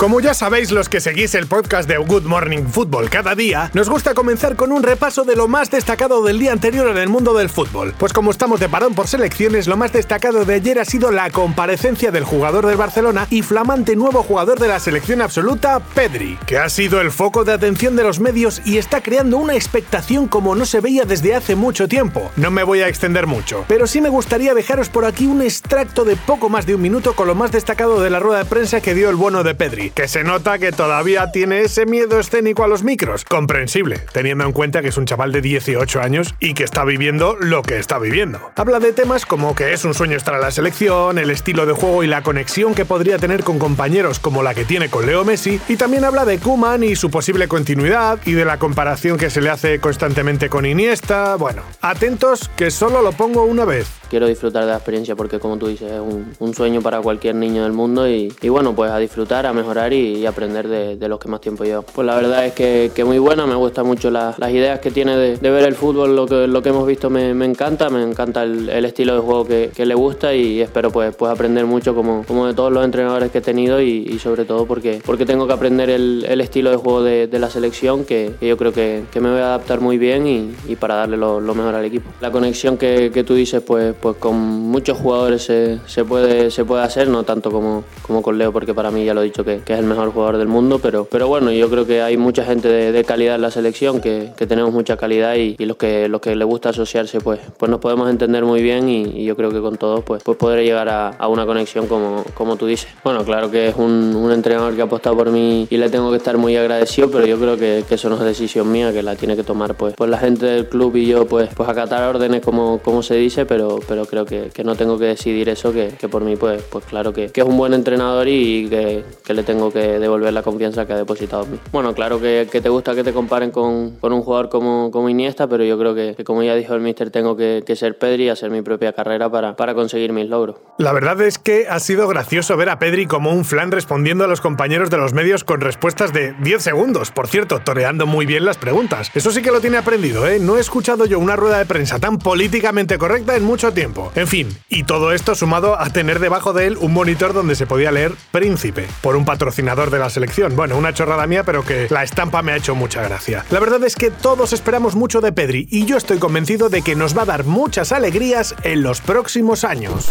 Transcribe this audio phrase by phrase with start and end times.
[0.00, 3.90] Como ya sabéis los que seguís el podcast de Good Morning Football cada día, nos
[3.90, 7.34] gusta comenzar con un repaso de lo más destacado del día anterior en el mundo
[7.34, 7.92] del fútbol.
[7.98, 11.28] Pues como estamos de parón por selecciones, lo más destacado de ayer ha sido la
[11.28, 16.56] comparecencia del jugador del Barcelona y flamante nuevo jugador de la selección absoluta, Pedri, que
[16.56, 20.54] ha sido el foco de atención de los medios y está creando una expectación como
[20.54, 22.32] no se veía desde hace mucho tiempo.
[22.36, 26.06] No me voy a extender mucho, pero sí me gustaría dejaros por aquí un extracto
[26.06, 28.80] de poco más de un minuto con lo más destacado de la rueda de prensa
[28.80, 32.64] que dio el bueno de Pedri que se nota que todavía tiene ese miedo escénico
[32.64, 33.24] a los micros.
[33.24, 37.36] Comprensible, teniendo en cuenta que es un chaval de 18 años y que está viviendo
[37.38, 38.50] lo que está viviendo.
[38.56, 41.72] Habla de temas como que es un sueño estar a la selección, el estilo de
[41.72, 45.24] juego y la conexión que podría tener con compañeros como la que tiene con Leo
[45.24, 49.30] Messi, y también habla de Kuman y su posible continuidad y de la comparación que
[49.30, 51.36] se le hace constantemente con Iniesta.
[51.36, 55.56] Bueno, atentos que solo lo pongo una vez quiero disfrutar de la experiencia porque como
[55.56, 59.46] tú dices es un, sueño para cualquier niño del mundo y, bueno pues a disfrutar,
[59.46, 61.82] a mejorar y, aprender de, los que más tiempo llevo.
[61.82, 65.50] Pues la verdad es que, muy buena, me gustan mucho las ideas que tiene de,
[65.50, 69.14] ver el fútbol, lo que, lo que hemos visto me, encanta, me encanta el, estilo
[69.14, 72.72] de juego que, le gusta y espero pues, pues aprender mucho como, como de todos
[72.72, 76.70] los entrenadores que he tenido y, sobre todo porque, porque tengo que aprender el, estilo
[76.70, 80.26] de juego de, la selección que, yo creo que, me voy a adaptar muy bien
[80.26, 82.10] y, para darle lo, mejor al equipo.
[82.20, 87.08] La conexión que, tú dices pues pues con muchos jugadores se, puede, se puede hacer,
[87.08, 89.78] no tanto como, como con Leo, porque para mí ya lo he dicho que, es
[89.78, 93.04] el mejor jugador del mundo, pero, pero bueno, yo creo que hay mucha gente de,
[93.04, 96.70] calidad en la selección, que, tenemos mucha calidad y, los que los que les gusta
[96.70, 100.22] asociarse, pues, pues nos podemos entender muy bien y, yo creo que con todos pues,
[100.22, 102.90] pues podré llegar a, una conexión como, como tú dices.
[103.04, 106.10] Bueno, claro que es un, un, entrenador que ha apostado por mí y le tengo
[106.10, 109.02] que estar muy agradecido, pero yo creo que, que eso no es decisión mía, que
[109.02, 112.02] la tiene que tomar pues, pues la gente del club y yo pues, pues acatar
[112.02, 115.72] órdenes como, como se dice, pero, pero creo que, que, no tengo que decidir eso,
[115.72, 119.02] que, que por mí, pues, pues claro que, que, es un buen entrenador y que,
[119.34, 121.58] le tengo que devolver la confianza que ha depositado en mí.
[121.72, 125.48] Bueno, claro que, te gusta que te comparen con, con, un jugador como, como Iniesta,
[125.48, 128.52] pero yo creo que, como ya dijo el mister, tengo que, ser Pedri y hacer
[128.52, 130.54] mi propia carrera para, para conseguir mis logros.
[130.78, 134.28] La verdad es que ha sido gracioso ver a Pedri como un flan respondiendo a
[134.28, 138.44] los compañeros de los medios con respuestas de 10 segundos, por cierto, toreando muy bien
[138.44, 139.10] las preguntas.
[139.14, 140.38] Eso sí que lo tiene aprendido, ¿eh?
[140.38, 143.79] No he escuchado yo una rueda de prensa tan políticamente correcta en mucho tiempo.
[144.14, 147.66] En fin, y todo esto sumado a tener debajo de él un monitor donde se
[147.66, 150.54] podía leer Príncipe, por un patrocinador de la selección.
[150.54, 153.44] Bueno, una chorrada mía, pero que la estampa me ha hecho mucha gracia.
[153.50, 156.94] La verdad es que todos esperamos mucho de Pedri y yo estoy convencido de que
[156.94, 160.10] nos va a dar muchas alegrías en los próximos años.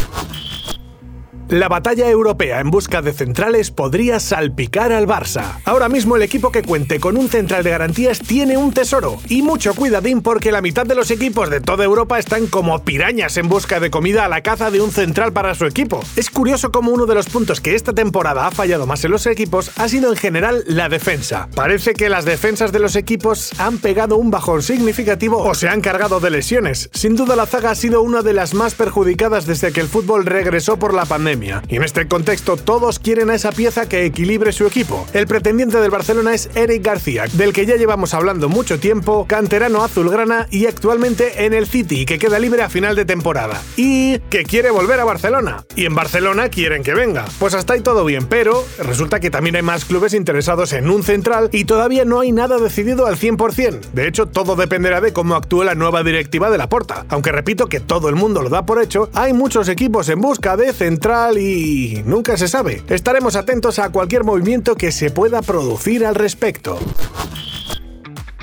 [1.50, 5.60] La batalla europea en busca de centrales podría salpicar al Barça.
[5.66, 9.18] Ahora mismo el equipo que cuente con un central de garantías tiene un tesoro.
[9.30, 13.36] Y mucho cuidadín porque la mitad de los equipos de toda Europa están como pirañas
[13.38, 16.02] en busca de comida a la caza de un central para su equipo.
[16.16, 19.26] Es curioso como uno de los puntos que esta temporada ha fallado más en los
[19.26, 21.50] equipos ha sido en general la defensa.
[21.56, 25.82] Parece que las defensas de los equipos han pegado un bajón significativo o se han
[25.82, 26.92] cargado de lesiones.
[26.94, 30.28] Sin duda la zaga ha sido una de las más perjudicadas desde que el fútbol
[30.28, 31.39] regresó por la pandemia.
[31.42, 35.08] Y en este contexto todos quieren a esa pieza que equilibre su equipo.
[35.14, 39.84] El pretendiente del Barcelona es Eric García, del que ya llevamos hablando mucho tiempo, canterano
[39.84, 43.62] azulgrana y actualmente en el City, que queda libre a final de temporada.
[43.78, 45.64] Y que quiere volver a Barcelona.
[45.76, 47.26] Y en Barcelona quieren que venga.
[47.40, 51.04] Pues hasta ahí todo bien, pero resulta que también hay más clubes interesados en un
[51.04, 53.92] central y todavía no hay nada decidido al 100%.
[53.94, 57.06] De hecho, todo dependerá de cómo actúe la nueva directiva de la Porta.
[57.10, 60.58] Aunque repito que todo el mundo lo da por hecho, hay muchos equipos en busca
[60.58, 62.84] de central y nunca se sabe.
[62.90, 66.80] Estaremos atentos a cualquier movimiento que se pueda producir al respecto.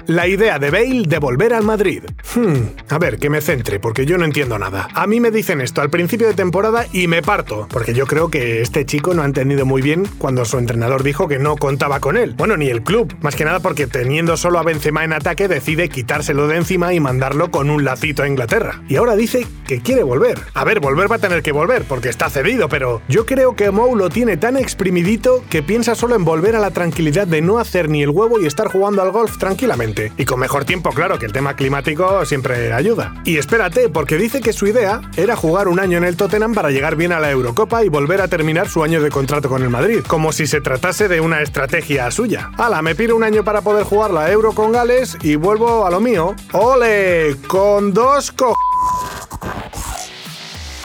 [0.09, 2.05] La idea de Bale de volver al Madrid.
[2.37, 4.89] Hmm, a ver, que me centre, porque yo no entiendo nada.
[4.95, 8.31] A mí me dicen esto al principio de temporada y me parto, porque yo creo
[8.31, 11.99] que este chico no ha entendido muy bien cuando su entrenador dijo que no contaba
[11.99, 12.35] con él.
[12.37, 15.89] Bueno, ni el club, más que nada porque teniendo solo a Benzema en ataque decide
[15.89, 18.83] quitárselo de encima y mandarlo con un lacito a Inglaterra.
[18.89, 20.39] Y ahora dice que quiere volver.
[20.55, 23.73] A ver, volver va a tener que volver, porque está cedido, pero yo creo que
[23.73, 27.59] Mou lo tiene tan exprimidito que piensa solo en volver a la tranquilidad de no
[27.59, 29.96] hacer ni el huevo y estar jugando al golf tranquilamente.
[30.17, 33.15] Y con mejor tiempo, claro, que el tema climático siempre ayuda.
[33.25, 36.71] Y espérate, porque dice que su idea era jugar un año en el Tottenham para
[36.71, 39.71] llegar bien a la Eurocopa y volver a terminar su año de contrato con el
[39.71, 42.51] Madrid, como si se tratase de una estrategia suya.
[42.59, 45.91] Ala, me piro un año para poder jugar la Euro con Gales y vuelvo a
[45.91, 46.35] lo mío.
[46.53, 47.37] ¡Ole!
[47.49, 48.55] Con dos co...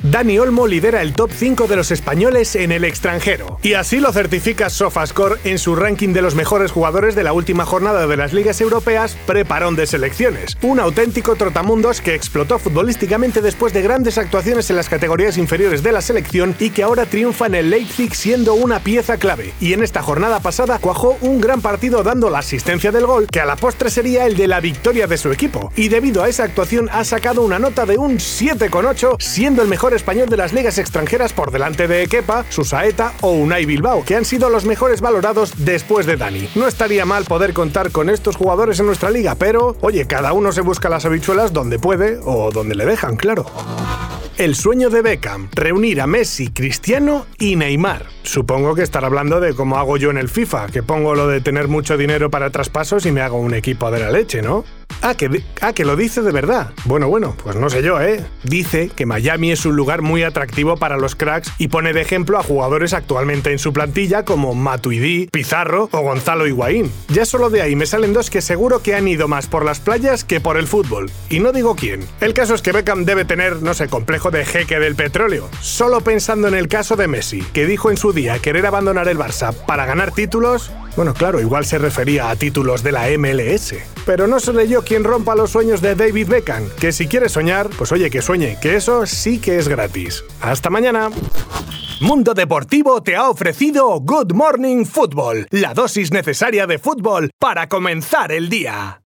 [0.03, 3.59] Dani Olmo lidera el top 5 de los españoles en el extranjero.
[3.62, 7.65] Y así lo certifica Sofascore en su ranking de los mejores jugadores de la última
[7.65, 10.57] jornada de las ligas europeas preparón de selecciones.
[10.63, 15.92] Un auténtico trotamundos que explotó futbolísticamente después de grandes actuaciones en las categorías inferiores de
[15.92, 19.53] la selección y que ahora triunfa en el Leipzig siendo una pieza clave.
[19.59, 23.39] Y en esta jornada pasada cuajó un gran partido dando la asistencia del gol que
[23.39, 25.71] a la postre sería el de la victoria de su equipo.
[25.75, 30.29] Y debido a esa actuación ha sacado una nota de un 7,8 siendo el español
[30.29, 34.49] de las ligas extranjeras por delante de Kepa, Susaeta o Unai Bilbao, que han sido
[34.49, 36.49] los mejores valorados después de Dani.
[36.55, 40.51] No estaría mal poder contar con estos jugadores en nuestra liga, pero, oye, cada uno
[40.51, 43.45] se busca las habichuelas donde puede o donde le dejan, claro.
[44.38, 48.07] El sueño de Beckham, reunir a Messi, Cristiano y Neymar.
[48.23, 51.41] Supongo que estará hablando de cómo hago yo en el FIFA, que pongo lo de
[51.41, 54.63] tener mucho dinero para traspasos y me hago un equipo de la leche, ¿no?
[55.01, 56.71] Ah que, ah, que lo dice de verdad.
[56.85, 58.23] Bueno, bueno, pues no sé yo, ¿eh?
[58.43, 62.38] Dice que Miami es un lugar muy atractivo para los cracks y pone de ejemplo
[62.38, 66.91] a jugadores actualmente en su plantilla como Matuidi, Pizarro o Gonzalo Higuaín.
[67.09, 69.79] Ya solo de ahí me salen dos que seguro que han ido más por las
[69.79, 71.11] playas que por el fútbol.
[71.29, 72.05] Y no digo quién.
[72.19, 75.49] El caso es que Beckham debe tener, no sé, complejo de jeque del petróleo.
[75.61, 79.17] Solo pensando en el caso de Messi, que dijo en su día querer abandonar el
[79.17, 83.75] Barça para ganar títulos, bueno, claro, igual se refería a títulos de la MLS.
[84.05, 87.69] Pero no seré yo quien rompa los sueños de David Beckham, que si quiere soñar,
[87.77, 90.23] pues oye, que sueñe, que eso sí que es gratis.
[90.41, 91.09] Hasta mañana.
[92.01, 98.31] Mundo Deportivo te ha ofrecido Good Morning Football, la dosis necesaria de fútbol para comenzar
[98.31, 98.97] el día.